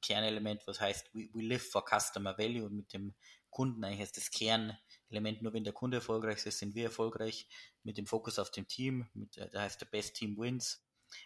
[0.00, 3.14] Kernelement, was heißt, we, we live for customer value und mit dem
[3.50, 4.78] Kunden eigentlich als das Kern
[5.10, 7.48] Element, nur wenn der Kunde erfolgreich ist, sind wir erfolgreich
[7.82, 10.84] mit dem Fokus auf dem Team, mit, äh, da heißt der Best Team Wins,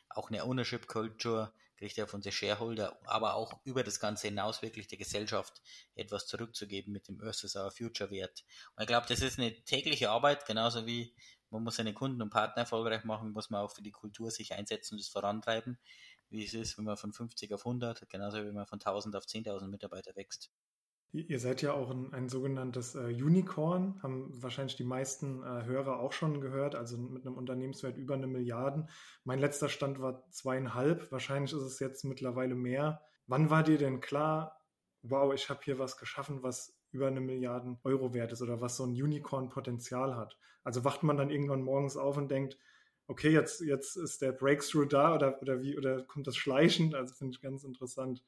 [0.09, 4.63] auch eine Ownership Culture, kriegt er von unsere Shareholder, aber auch über das Ganze hinaus
[4.63, 5.61] wirklich der Gesellschaft
[5.97, 8.45] etwas zurückzugeben mit dem Earth is our Future Wert.
[8.77, 11.13] Und ich glaube, das ist eine tägliche Arbeit, genauso wie
[11.51, 14.55] man muss seine Kunden und Partner erfolgreich machen, muss man auch für die Kultur sich
[14.55, 15.77] einsetzen und es vorantreiben,
[16.31, 19.25] wie es ist, wenn man von 50 auf 100, genauso wie man von 1000 auf
[19.25, 20.51] 10.000 Mitarbeiter wächst.
[21.15, 26.01] Ihr seid ja auch ein, ein sogenanntes äh, Unicorn, haben wahrscheinlich die meisten äh, Hörer
[26.01, 28.87] auch schon gehört, also mit einem Unternehmenswert über eine Milliarde.
[29.25, 33.03] Mein letzter Stand war zweieinhalb, wahrscheinlich ist es jetzt mittlerweile mehr.
[33.27, 34.59] Wann war dir denn klar,
[35.03, 38.79] wow, ich habe hier was geschaffen, was über eine Milliarde Euro wert ist oder was
[38.79, 40.39] so ein Unicorn-Potenzial hat?
[40.65, 42.57] Also wacht man dann irgendwann morgens auf und denkt,
[43.07, 46.95] okay, jetzt, jetzt ist der Breakthrough da oder, oder wie, oder kommt das schleichend?
[46.95, 48.25] Also finde ich ganz interessant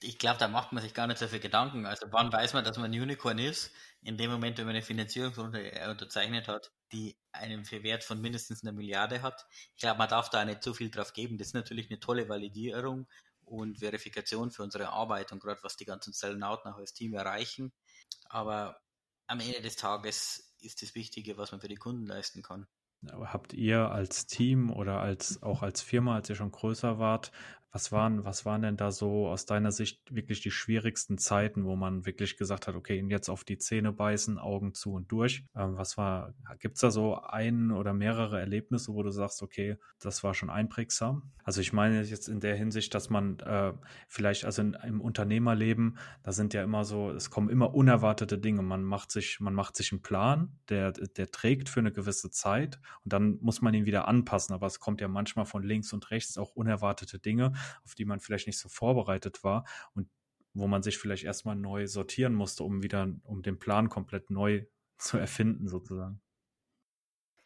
[0.00, 1.86] ich glaube, da macht man sich gar nicht so viel Gedanken.
[1.86, 3.72] Also wann weiß man, dass man ein Unicorn ist?
[4.02, 8.62] In dem Moment, wenn man eine Finanzierungsrunde äh, unterzeichnet hat, die einen Wert von mindestens
[8.62, 9.46] einer Milliarde hat.
[9.74, 11.38] Ich glaube, man darf da nicht zu viel drauf geben.
[11.38, 13.06] Das ist natürlich eine tolle Validierung
[13.44, 17.72] und Verifikation für unsere Arbeit und gerade was die ganzen Zellenauten auch als Team erreichen.
[18.28, 18.78] Aber
[19.26, 22.66] am Ende des Tages ist das Wichtige, was man für die Kunden leisten kann.
[23.12, 27.32] Habt ihr als Team oder als auch als Firma, als ihr schon größer wart,
[27.74, 31.74] was waren, was waren denn da so aus deiner Sicht wirklich die schwierigsten Zeiten, wo
[31.74, 35.44] man wirklich gesagt hat, okay, jetzt auf die Zähne beißen, Augen zu und durch?
[35.56, 40.22] Ähm, was war, gibt's da so ein oder mehrere Erlebnisse, wo du sagst, okay, das
[40.22, 41.32] war schon einprägsam?
[41.42, 43.72] Also ich meine jetzt in der Hinsicht, dass man äh,
[44.06, 48.62] vielleicht, also in, im Unternehmerleben, da sind ja immer so, es kommen immer unerwartete Dinge.
[48.62, 52.78] Man macht sich, man macht sich einen Plan, der, der trägt für eine gewisse Zeit
[53.02, 54.54] und dann muss man ihn wieder anpassen.
[54.54, 57.52] Aber es kommt ja manchmal von links und rechts auch unerwartete Dinge
[57.84, 60.08] auf die man vielleicht nicht so vorbereitet war und
[60.54, 64.64] wo man sich vielleicht erstmal neu sortieren musste, um wieder, um den Plan komplett neu
[64.98, 66.20] zu erfinden, sozusagen.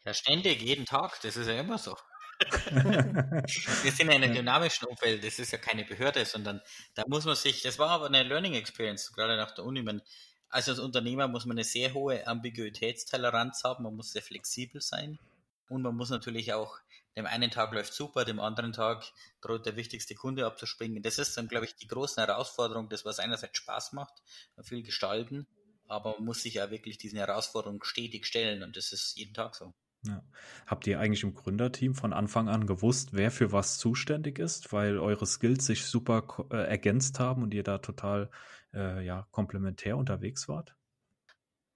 [0.05, 1.97] Ja, ständig, jeden Tag, das ist ja immer so.
[2.71, 6.61] wir sind in einem dynamischen Umfeld, das ist ja keine Behörde, sondern
[6.93, 9.83] da muss man sich, das war aber eine Learning Experience, gerade nach der Uni.
[9.83, 10.01] Man,
[10.47, 15.19] also als Unternehmer muss man eine sehr hohe Ambiguitätstoleranz haben, man muss sehr flexibel sein
[15.67, 16.79] und man muss natürlich auch
[17.19, 19.03] dem einen Tag läuft super, dem anderen Tag
[19.41, 21.03] droht der wichtigste Kunde abzuspringen.
[21.03, 24.21] Das ist dann, glaube ich, die große Herausforderung, das, was einerseits Spaß macht,
[24.61, 25.47] viel gestalten,
[25.87, 29.55] aber man muss sich ja wirklich diesen Herausforderungen stetig stellen und das ist jeden Tag
[29.55, 29.73] so.
[30.05, 30.23] Ja.
[30.65, 34.97] Habt ihr eigentlich im Gründerteam von Anfang an gewusst, wer für was zuständig ist, weil
[34.97, 38.29] eure Skills sich super äh, ergänzt haben und ihr da total
[38.73, 40.73] äh, ja, komplementär unterwegs wart?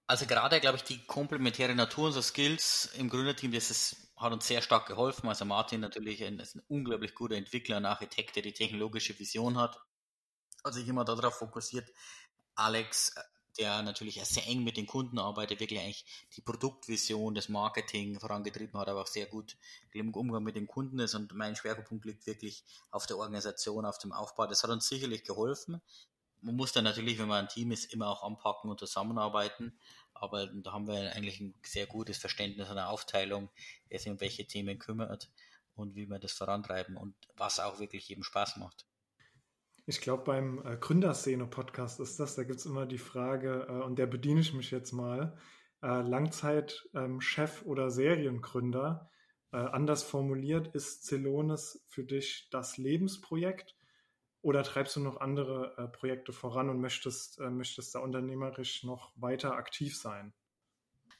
[0.06, 4.46] Also gerade, glaube ich, die komplementäre Natur unserer Skills im Gründerteam, das ist, hat uns
[4.46, 5.28] sehr stark geholfen.
[5.28, 9.58] Also Martin natürlich ein, ist ein unglaublich guter Entwickler und Architekt, der die technologische Vision
[9.58, 9.78] hat.
[10.62, 11.88] Also ich immer darauf fokussiert.
[12.54, 13.14] Alex,
[13.58, 18.80] der natürlich sehr eng mit den Kunden arbeitet, wirklich eigentlich die Produktvision, das Marketing vorangetrieben
[18.80, 19.56] hat, aber auch sehr gut
[19.92, 21.14] im Umgang mit den Kunden ist.
[21.14, 24.46] Und mein Schwerpunkt liegt wirklich auf der Organisation, auf dem Aufbau.
[24.46, 25.80] Das hat uns sicherlich geholfen
[26.44, 29.78] man muss dann natürlich, wenn man ein Team ist, immer auch anpacken und zusammenarbeiten.
[30.14, 33.50] Aber da haben wir eigentlich ein sehr gutes Verständnis einer Aufteilung,
[33.88, 35.30] wer sich um welche Themen kümmert
[35.74, 38.86] und wie wir das vorantreiben und was auch wirklich jedem Spaß macht.
[39.86, 43.98] Ich glaube, beim äh, Gründerszene-Podcast ist das, da gibt es immer die Frage, äh, und
[43.98, 45.36] der bediene ich mich jetzt mal,
[45.82, 49.10] äh, Langzeitchef ähm, oder Seriengründer.
[49.52, 53.76] Äh, anders formuliert, ist Celonis für dich das Lebensprojekt
[54.44, 59.10] oder treibst du noch andere äh, Projekte voran und möchtest, äh, möchtest da unternehmerisch noch
[59.16, 60.34] weiter aktiv sein?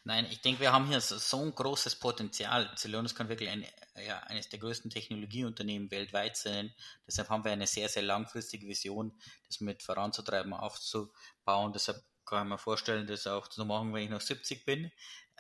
[0.05, 2.71] Nein, ich denke, wir haben hier so, so ein großes Potenzial.
[2.77, 3.65] Celonis kann wirklich ein,
[4.07, 6.75] ja, eines der größten Technologieunternehmen weltweit sein.
[7.07, 11.73] Deshalb haben wir eine sehr, sehr langfristige Vision, das mit voranzutreiben, aufzubauen.
[11.73, 14.93] Deshalb kann ich mir vorstellen, das auch zu machen, wenn ich noch 70 bin.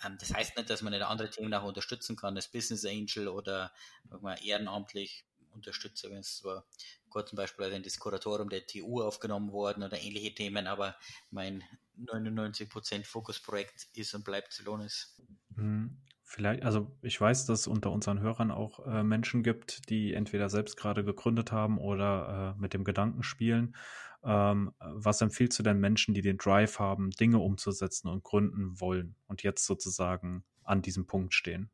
[0.02, 3.28] Ähm, das heißt nicht, dass man nicht andere Themen auch unterstützen kann, als Business Angel
[3.28, 3.74] oder
[4.22, 6.66] mal, ehrenamtlich unterstütze, wenn es zwar
[7.14, 10.96] kurz zum Beispiel in das Kuratorium der TU aufgenommen worden oder ähnliche Themen, aber
[11.30, 11.62] mein
[11.96, 15.16] 99% Fokusprojekt ist und bleibt Celonis.
[15.54, 20.12] Hm, vielleicht, also ich weiß, dass es unter unseren Hörern auch äh, Menschen gibt, die
[20.12, 23.76] entweder selbst gerade gegründet haben oder äh, mit dem Gedanken spielen.
[24.24, 29.14] Ähm, was empfiehlst du denn Menschen, die den Drive haben, Dinge umzusetzen und gründen wollen
[29.28, 31.70] und jetzt sozusagen an diesem Punkt stehen?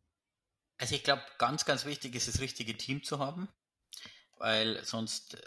[0.76, 3.48] Also ich glaube, ganz, ganz wichtig ist, das richtige Team zu haben
[4.40, 5.42] weil sonst, äh,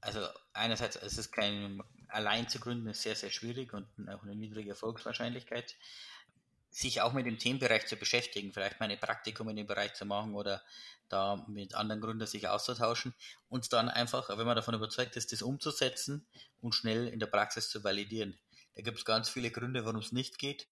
[0.00, 4.34] also einerseits ist es kein allein zu gründen, ist sehr, sehr schwierig und auch eine
[4.34, 5.76] niedrige Erfolgswahrscheinlichkeit.
[6.70, 10.04] Sich auch mit dem Themenbereich zu beschäftigen, vielleicht mal ein Praktikum in dem Bereich zu
[10.04, 10.62] machen oder
[11.08, 13.14] da mit anderen Gründern sich auszutauschen
[13.48, 16.26] und dann einfach, wenn man davon überzeugt ist, das umzusetzen
[16.60, 18.38] und schnell in der Praxis zu validieren.
[18.74, 20.66] Da gibt es ganz viele Gründe, warum es nicht geht.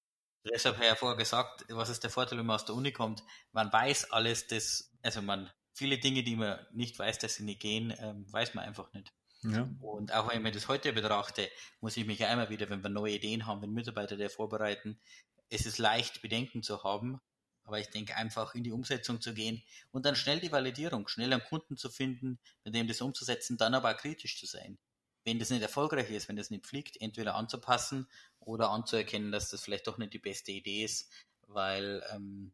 [0.45, 2.93] Deshalb habe ich ja vorher gesagt, was ist der Vorteil, wenn man aus der Uni
[2.93, 3.23] kommt?
[3.53, 7.61] Man weiß alles, das, also man viele Dinge, die man nicht weiß, dass sie nicht
[7.61, 9.12] gehen, ähm, weiß man einfach nicht.
[9.42, 9.68] Ja.
[9.80, 12.82] Und auch wenn ich mir das heute betrachte, muss ich mich ja einmal wieder, wenn
[12.82, 15.00] wir neue Ideen haben, wenn Mitarbeiter der vorbereiten,
[15.48, 17.20] es ist leicht, Bedenken zu haben,
[17.64, 21.32] aber ich denke einfach in die Umsetzung zu gehen und dann schnell die Validierung, schnell
[21.32, 24.78] einen Kunden zu finden, mit dem das umzusetzen, dann aber auch kritisch zu sein.
[25.24, 28.08] Wenn das nicht erfolgreich ist, wenn das nicht fliegt, entweder anzupassen
[28.40, 31.12] oder anzuerkennen, dass das vielleicht doch nicht die beste Idee ist,
[31.46, 32.52] weil ähm,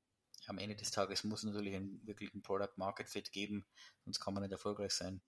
[0.49, 3.67] am Ende des Tages muss natürlich ein wirklichen Product Market Fit geben,
[4.05, 5.21] sonst kann man nicht erfolgreich sein.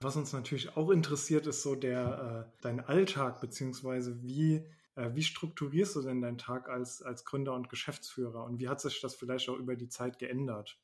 [0.00, 5.22] Was uns natürlich auch interessiert, ist so der äh, dein Alltag, beziehungsweise wie, äh, wie
[5.22, 9.14] strukturierst du denn deinen Tag als, als Gründer und Geschäftsführer und wie hat sich das
[9.14, 10.78] vielleicht auch über die Zeit geändert?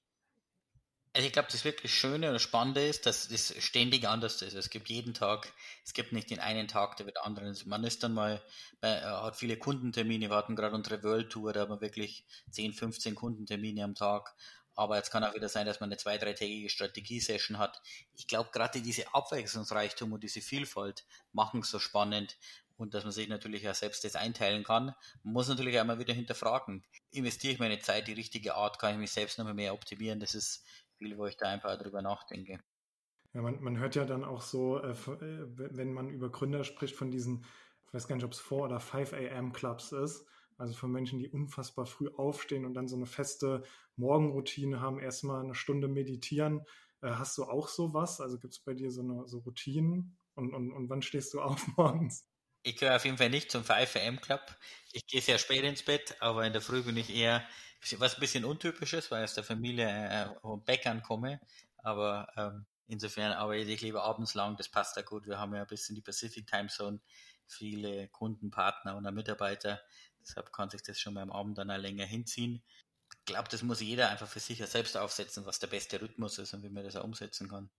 [1.13, 4.55] Also ich glaube, das wirklich Schöne oder Spannende ist, dass das ständig anders ist.
[4.55, 5.53] Es gibt jeden Tag,
[5.85, 7.57] es gibt nicht den einen Tag, der wird anderen.
[7.65, 8.41] Man ist dann mal,
[8.81, 12.25] bei, äh, hat viele Kundentermine, wir hatten gerade unsere World Tour, da haben wir wirklich
[12.53, 14.37] 10, 15 Kundentermine am Tag.
[14.77, 17.83] Aber jetzt kann auch wieder sein, dass man eine zwei-, dreitägige Strategie-Session hat.
[18.17, 22.37] Ich glaube, gerade diese Abwechslungsreichtum und diese Vielfalt machen es so spannend
[22.81, 24.95] und dass man sich natürlich auch selbst das einteilen kann.
[25.23, 28.93] Man muss natürlich auch immer wieder hinterfragen, investiere ich meine Zeit die richtige Art, kann
[28.93, 30.19] ich mich selbst noch mehr optimieren.
[30.19, 30.65] Das ist
[31.01, 32.61] viel, wo ich da einfach drüber nachdenke.
[33.33, 36.95] Ja, man, man hört ja dann auch so, äh, äh wenn man über Gründer spricht,
[36.95, 37.45] von diesen,
[37.87, 40.27] ich weiß gar nicht, ob es 4 oder 5 AM Clubs ist,
[40.59, 43.63] also von Menschen, die unfassbar früh aufstehen und dann so eine feste
[43.97, 46.67] Morgenroutine haben, erstmal eine Stunde meditieren.
[47.01, 48.21] Äh, hast du auch sowas?
[48.21, 50.17] Also gibt es bei dir so eine so Routinen?
[50.35, 52.29] Und, und, und wann stehst du auf morgens?
[52.63, 54.41] Ich gehöre auf jeden Fall nicht zum 5 AM Club.
[54.93, 57.47] Ich gehe sehr spät ins Bett, aber in der Früh bin ich eher
[57.97, 61.41] was ein bisschen untypisches, weil ich aus der Familie äh, Bäckern komme.
[61.79, 65.27] Aber ähm, insofern arbeite ich lieber abends lang, das passt ja gut.
[65.27, 67.01] Wir haben ja ein bisschen die Pacific Time Zone,
[67.47, 69.81] viele Kunden, Partner und Mitarbeiter.
[70.21, 72.63] Deshalb kann sich das schon beim Abend dann auch länger hinziehen.
[73.13, 76.53] Ich glaube, das muss jeder einfach für sich selbst aufsetzen, was der beste Rhythmus ist
[76.53, 77.71] und wie man das auch umsetzen kann.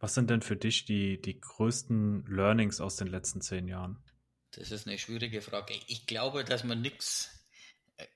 [0.00, 4.02] Was sind denn für dich die, die größten Learnings aus den letzten zehn Jahren?
[4.52, 5.74] Das ist eine schwierige Frage.
[5.86, 7.46] Ich glaube, dass man nichts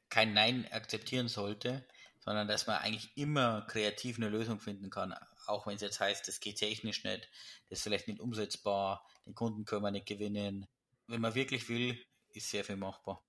[0.09, 1.87] kein Nein akzeptieren sollte,
[2.21, 5.15] sondern dass man eigentlich immer kreativ eine Lösung finden kann,
[5.47, 7.29] auch wenn es jetzt heißt, das geht technisch nicht,
[7.69, 10.67] das ist vielleicht nicht umsetzbar, den Kunden können wir nicht gewinnen.
[11.07, 11.99] Wenn man wirklich will,
[12.33, 13.23] ist sehr viel machbar.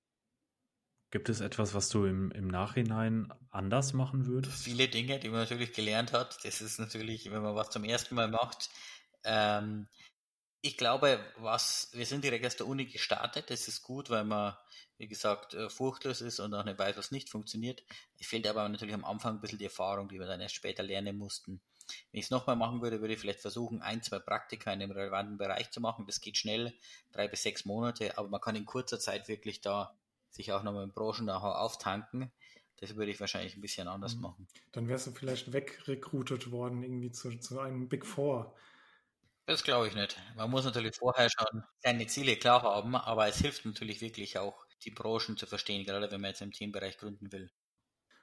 [1.15, 4.61] Gibt es etwas, was du im, im Nachhinein anders machen würdest?
[4.61, 6.43] Viele Dinge, die man natürlich gelernt hat.
[6.43, 8.69] Das ist natürlich, wenn man was zum ersten Mal macht.
[9.23, 9.87] Ähm,
[10.59, 13.49] ich glaube, was, wir sind direkt aus der Uni gestartet.
[13.49, 14.57] Das ist gut, weil man
[14.97, 17.81] wie gesagt, äh, furchtlos ist und auch nicht weiß, was nicht funktioniert.
[18.19, 20.83] Es fehlt aber natürlich am Anfang ein bisschen die Erfahrung, die wir dann erst später
[20.83, 21.61] lernen mussten.
[22.11, 24.91] Wenn ich es nochmal machen würde, würde ich vielleicht versuchen, ein, zwei Praktika in dem
[24.91, 26.05] relevanten Bereich zu machen.
[26.07, 26.73] Das geht schnell,
[27.13, 29.95] drei bis sechs Monate, aber man kann in kurzer Zeit wirklich da
[30.35, 32.31] sich auch nochmal im Branchen auftanken.
[32.77, 34.21] Das würde ich wahrscheinlich ein bisschen anders mhm.
[34.21, 34.47] machen.
[34.73, 38.53] Dann wärst du vielleicht wegrekrutet worden, irgendwie zu, zu einem Big Four.
[39.45, 40.19] Das glaube ich nicht.
[40.35, 44.65] Man muss natürlich vorher schon seine Ziele klar haben, aber es hilft natürlich wirklich auch,
[44.83, 47.49] die Branchen zu verstehen, gerade wenn man jetzt im Themenbereich gründen will.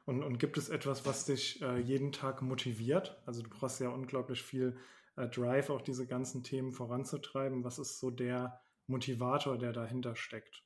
[0.05, 3.23] Und, und gibt es etwas, was dich äh, jeden Tag motiviert?
[3.25, 4.77] Also du brauchst ja unglaublich viel
[5.17, 7.65] äh, Drive, auch diese ganzen Themen voranzutreiben.
[7.65, 10.65] Was ist so der Motivator, der dahinter steckt?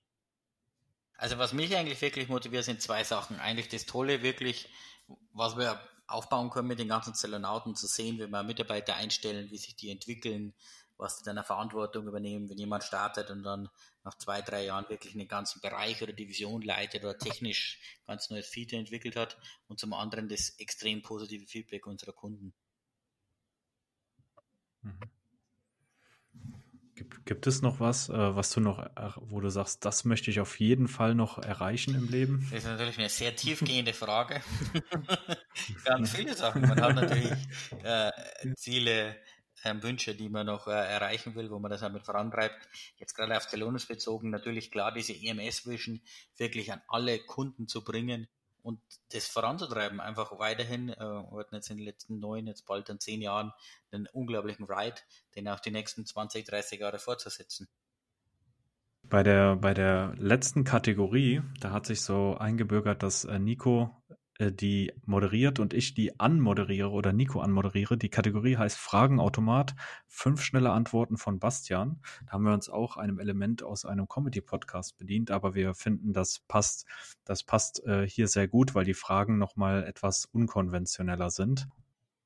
[1.18, 3.38] Also was mich eigentlich wirklich motiviert, sind zwei Sachen.
[3.40, 4.68] Eigentlich das Tolle wirklich,
[5.32, 9.58] was wir aufbauen können mit den ganzen Zellonauten, zu sehen, wie wir Mitarbeiter einstellen, wie
[9.58, 10.54] sich die entwickeln,
[10.98, 13.68] was die dann eine Verantwortung übernehmen, wenn jemand startet und dann
[14.04, 18.48] nach zwei, drei Jahren wirklich einen ganzen Bereich oder Division leitet oder technisch ganz neues
[18.48, 19.36] Feature entwickelt hat
[19.68, 22.54] und zum anderen das extrem positive Feedback unserer Kunden.
[24.82, 25.15] Mhm.
[26.96, 28.88] Gibt, gibt es noch was, äh, was du noch,
[29.20, 32.48] wo du sagst, das möchte ich auf jeden Fall noch erreichen im Leben?
[32.50, 34.40] Das ist natürlich eine sehr tiefgehende Frage.
[35.84, 36.62] Ganz viele Sachen.
[36.62, 37.32] Man hat natürlich
[37.84, 38.10] äh,
[38.54, 39.14] Ziele,
[39.62, 42.66] äh, Wünsche, die man noch äh, erreichen will, wo man das damit vorantreibt.
[42.96, 46.00] Jetzt gerade auf Telonis bezogen, natürlich klar, diese EMS-Vision
[46.38, 48.26] wirklich an alle Kunden zu bringen,
[48.66, 48.80] und
[49.12, 52.98] das voranzutreiben, einfach weiterhin, äh, wir hatten jetzt in den letzten neun, jetzt bald in
[52.98, 53.52] zehn Jahren
[53.92, 54.96] einen unglaublichen Ride,
[55.36, 57.68] den auch die nächsten 20, 30 Jahre fortzusetzen.
[59.04, 64.02] Bei der, bei der letzten Kategorie, da hat sich so eingebürgert, dass äh, Nico
[64.40, 67.96] die moderiert und ich die anmoderiere oder Nico anmoderiere.
[67.96, 69.74] Die Kategorie heißt Fragenautomat.
[70.06, 72.00] Fünf schnelle Antworten von Bastian.
[72.26, 76.40] Da haben wir uns auch einem Element aus einem Comedy-Podcast bedient, aber wir finden, das
[76.48, 76.86] passt,
[77.24, 81.68] das passt äh, hier sehr gut, weil die Fragen nochmal etwas unkonventioneller sind.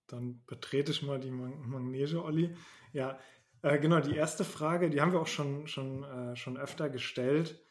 [0.06, 2.54] Dann betrete ich mal die Magnese, Olli.
[2.92, 3.18] Ja,
[3.62, 7.62] äh, genau, die erste Frage, die haben wir auch schon, schon, äh, schon öfter gestellt.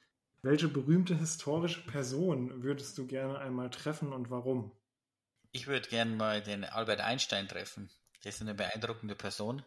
[0.41, 4.71] Welche berühmte historische Person würdest du gerne einmal treffen und warum?
[5.51, 7.89] Ich würde gerne mal den Albert Einstein treffen.
[8.23, 9.63] Der ist eine beeindruckende Person,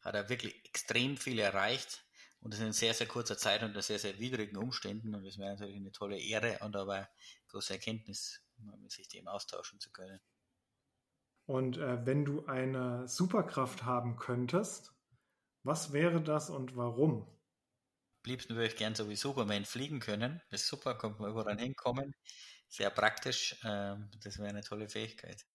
[0.00, 2.04] hat er wirklich extrem viel erreicht
[2.40, 5.50] und das in sehr, sehr kurzer Zeit unter sehr, sehr widrigen Umständen und das wäre
[5.50, 7.08] natürlich eine tolle Ehre und aber
[7.48, 10.20] große Erkenntnis, mit sich dem austauschen zu können.
[11.46, 14.92] Und äh, wenn du eine Superkraft haben könntest,
[15.62, 17.26] was wäre das und warum?
[18.26, 20.40] Liebsten würde ich gern so wie Superman fliegen können.
[20.50, 22.14] Das ist super, kommt man überall hinkommen.
[22.68, 23.56] Sehr praktisch.
[23.64, 25.46] Ähm, das wäre eine tolle Fähigkeit.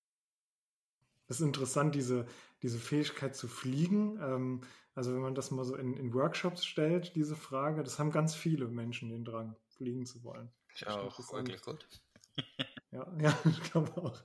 [1.28, 2.28] Das ist interessant, diese,
[2.62, 4.20] diese Fähigkeit zu fliegen.
[4.22, 4.62] Ähm,
[4.96, 8.36] also wenn man das mal so in, in Workshops stellt, diese Frage, das haben ganz
[8.36, 10.52] viele Menschen den Drang, fliegen zu wollen.
[10.76, 11.88] Ich auch, wirklich gut.
[12.92, 14.24] ja, ja, ich glaube auch.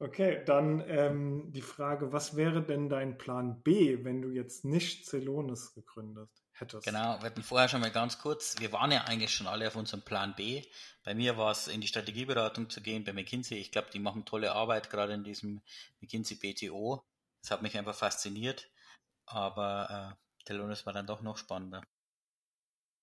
[0.00, 5.06] Okay, dann ähm, die Frage, was wäre denn dein Plan B, wenn du jetzt nicht
[5.06, 6.84] Celonis gegründet hättest?
[6.84, 9.76] Genau, wir hatten vorher schon mal ganz kurz, wir waren ja eigentlich schon alle auf
[9.76, 10.64] unserem Plan B.
[11.04, 13.56] Bei mir war es in die Strategieberatung zu gehen, bei McKinsey.
[13.58, 15.62] Ich glaube, die machen tolle Arbeit, gerade in diesem
[16.00, 17.04] McKinsey BTO.
[17.42, 18.68] Das hat mich einfach fasziniert,
[19.26, 21.82] aber äh, Celonis war dann doch noch spannender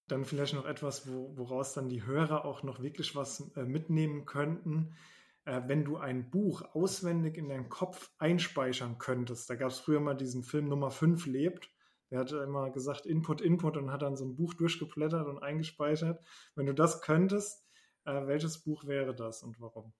[0.07, 4.25] dann vielleicht noch etwas, wo, woraus dann die Hörer auch noch wirklich was äh, mitnehmen
[4.25, 4.93] könnten
[5.45, 9.49] äh, wenn du ein Buch auswendig in deinen Kopf einspeichern könntest.
[9.49, 11.69] Da gab es früher mal diesen Film Nummer 5 lebt.
[12.11, 16.23] Der hat immer gesagt Input, Input und hat dann so ein Buch durchgeblättert und eingespeichert.
[16.55, 17.65] Wenn du das könntest,
[18.05, 19.93] äh, welches Buch wäre das und warum?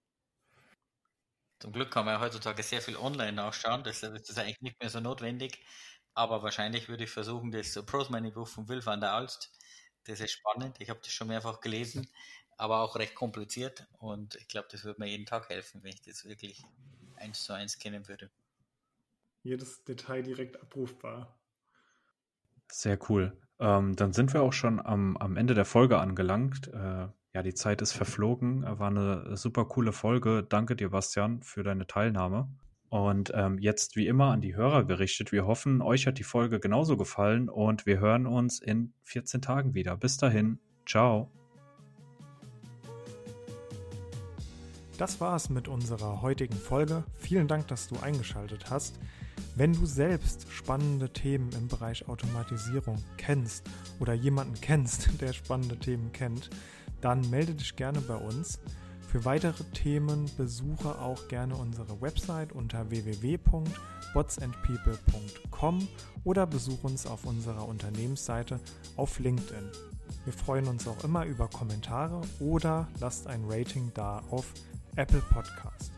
[1.59, 4.79] Zum Glück kann man ja heutzutage sehr viel online nachschauen, deshalb ist das eigentlich nicht
[4.79, 5.63] mehr so notwendig.
[6.13, 9.51] Aber wahrscheinlich würde ich versuchen, das Pros Money Buch von Will van der Alst.
[10.05, 10.75] Das ist spannend.
[10.79, 12.11] Ich habe das schon mehrfach gelesen
[12.61, 16.01] aber auch recht kompliziert und ich glaube, das würde mir jeden Tag helfen, wenn ich
[16.01, 16.63] das wirklich
[17.15, 18.29] eins zu eins kennen würde.
[19.41, 21.39] Jedes Detail direkt abrufbar.
[22.71, 23.35] Sehr cool.
[23.59, 26.67] Ähm, dann sind wir auch schon am, am Ende der Folge angelangt.
[26.67, 28.63] Äh, ja, die Zeit ist verflogen.
[28.63, 30.43] War eine super coole Folge.
[30.47, 32.47] Danke dir, Bastian, für deine Teilnahme.
[32.89, 35.31] Und ähm, jetzt wie immer an die Hörer gerichtet.
[35.31, 39.73] Wir hoffen, euch hat die Folge genauso gefallen und wir hören uns in 14 Tagen
[39.73, 39.97] wieder.
[39.97, 40.59] Bis dahin.
[40.85, 41.31] Ciao.
[45.01, 47.03] Das war es mit unserer heutigen Folge.
[47.17, 48.99] Vielen Dank, dass du eingeschaltet hast.
[49.55, 53.67] Wenn du selbst spannende Themen im Bereich Automatisierung kennst
[53.99, 56.51] oder jemanden kennst, der spannende Themen kennt,
[57.01, 58.59] dann melde dich gerne bei uns.
[59.07, 65.87] Für weitere Themen besuche auch gerne unsere Website unter www.botsandpeople.com
[66.25, 68.59] oder besuche uns auf unserer Unternehmensseite
[68.97, 69.67] auf LinkedIn.
[70.25, 74.53] Wir freuen uns auch immer über Kommentare oder lasst ein Rating da auf
[74.97, 75.91] Apple Podcast.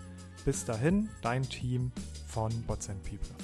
[0.45, 1.91] Bis dahin, dein Team
[2.27, 3.35] von Bots and People.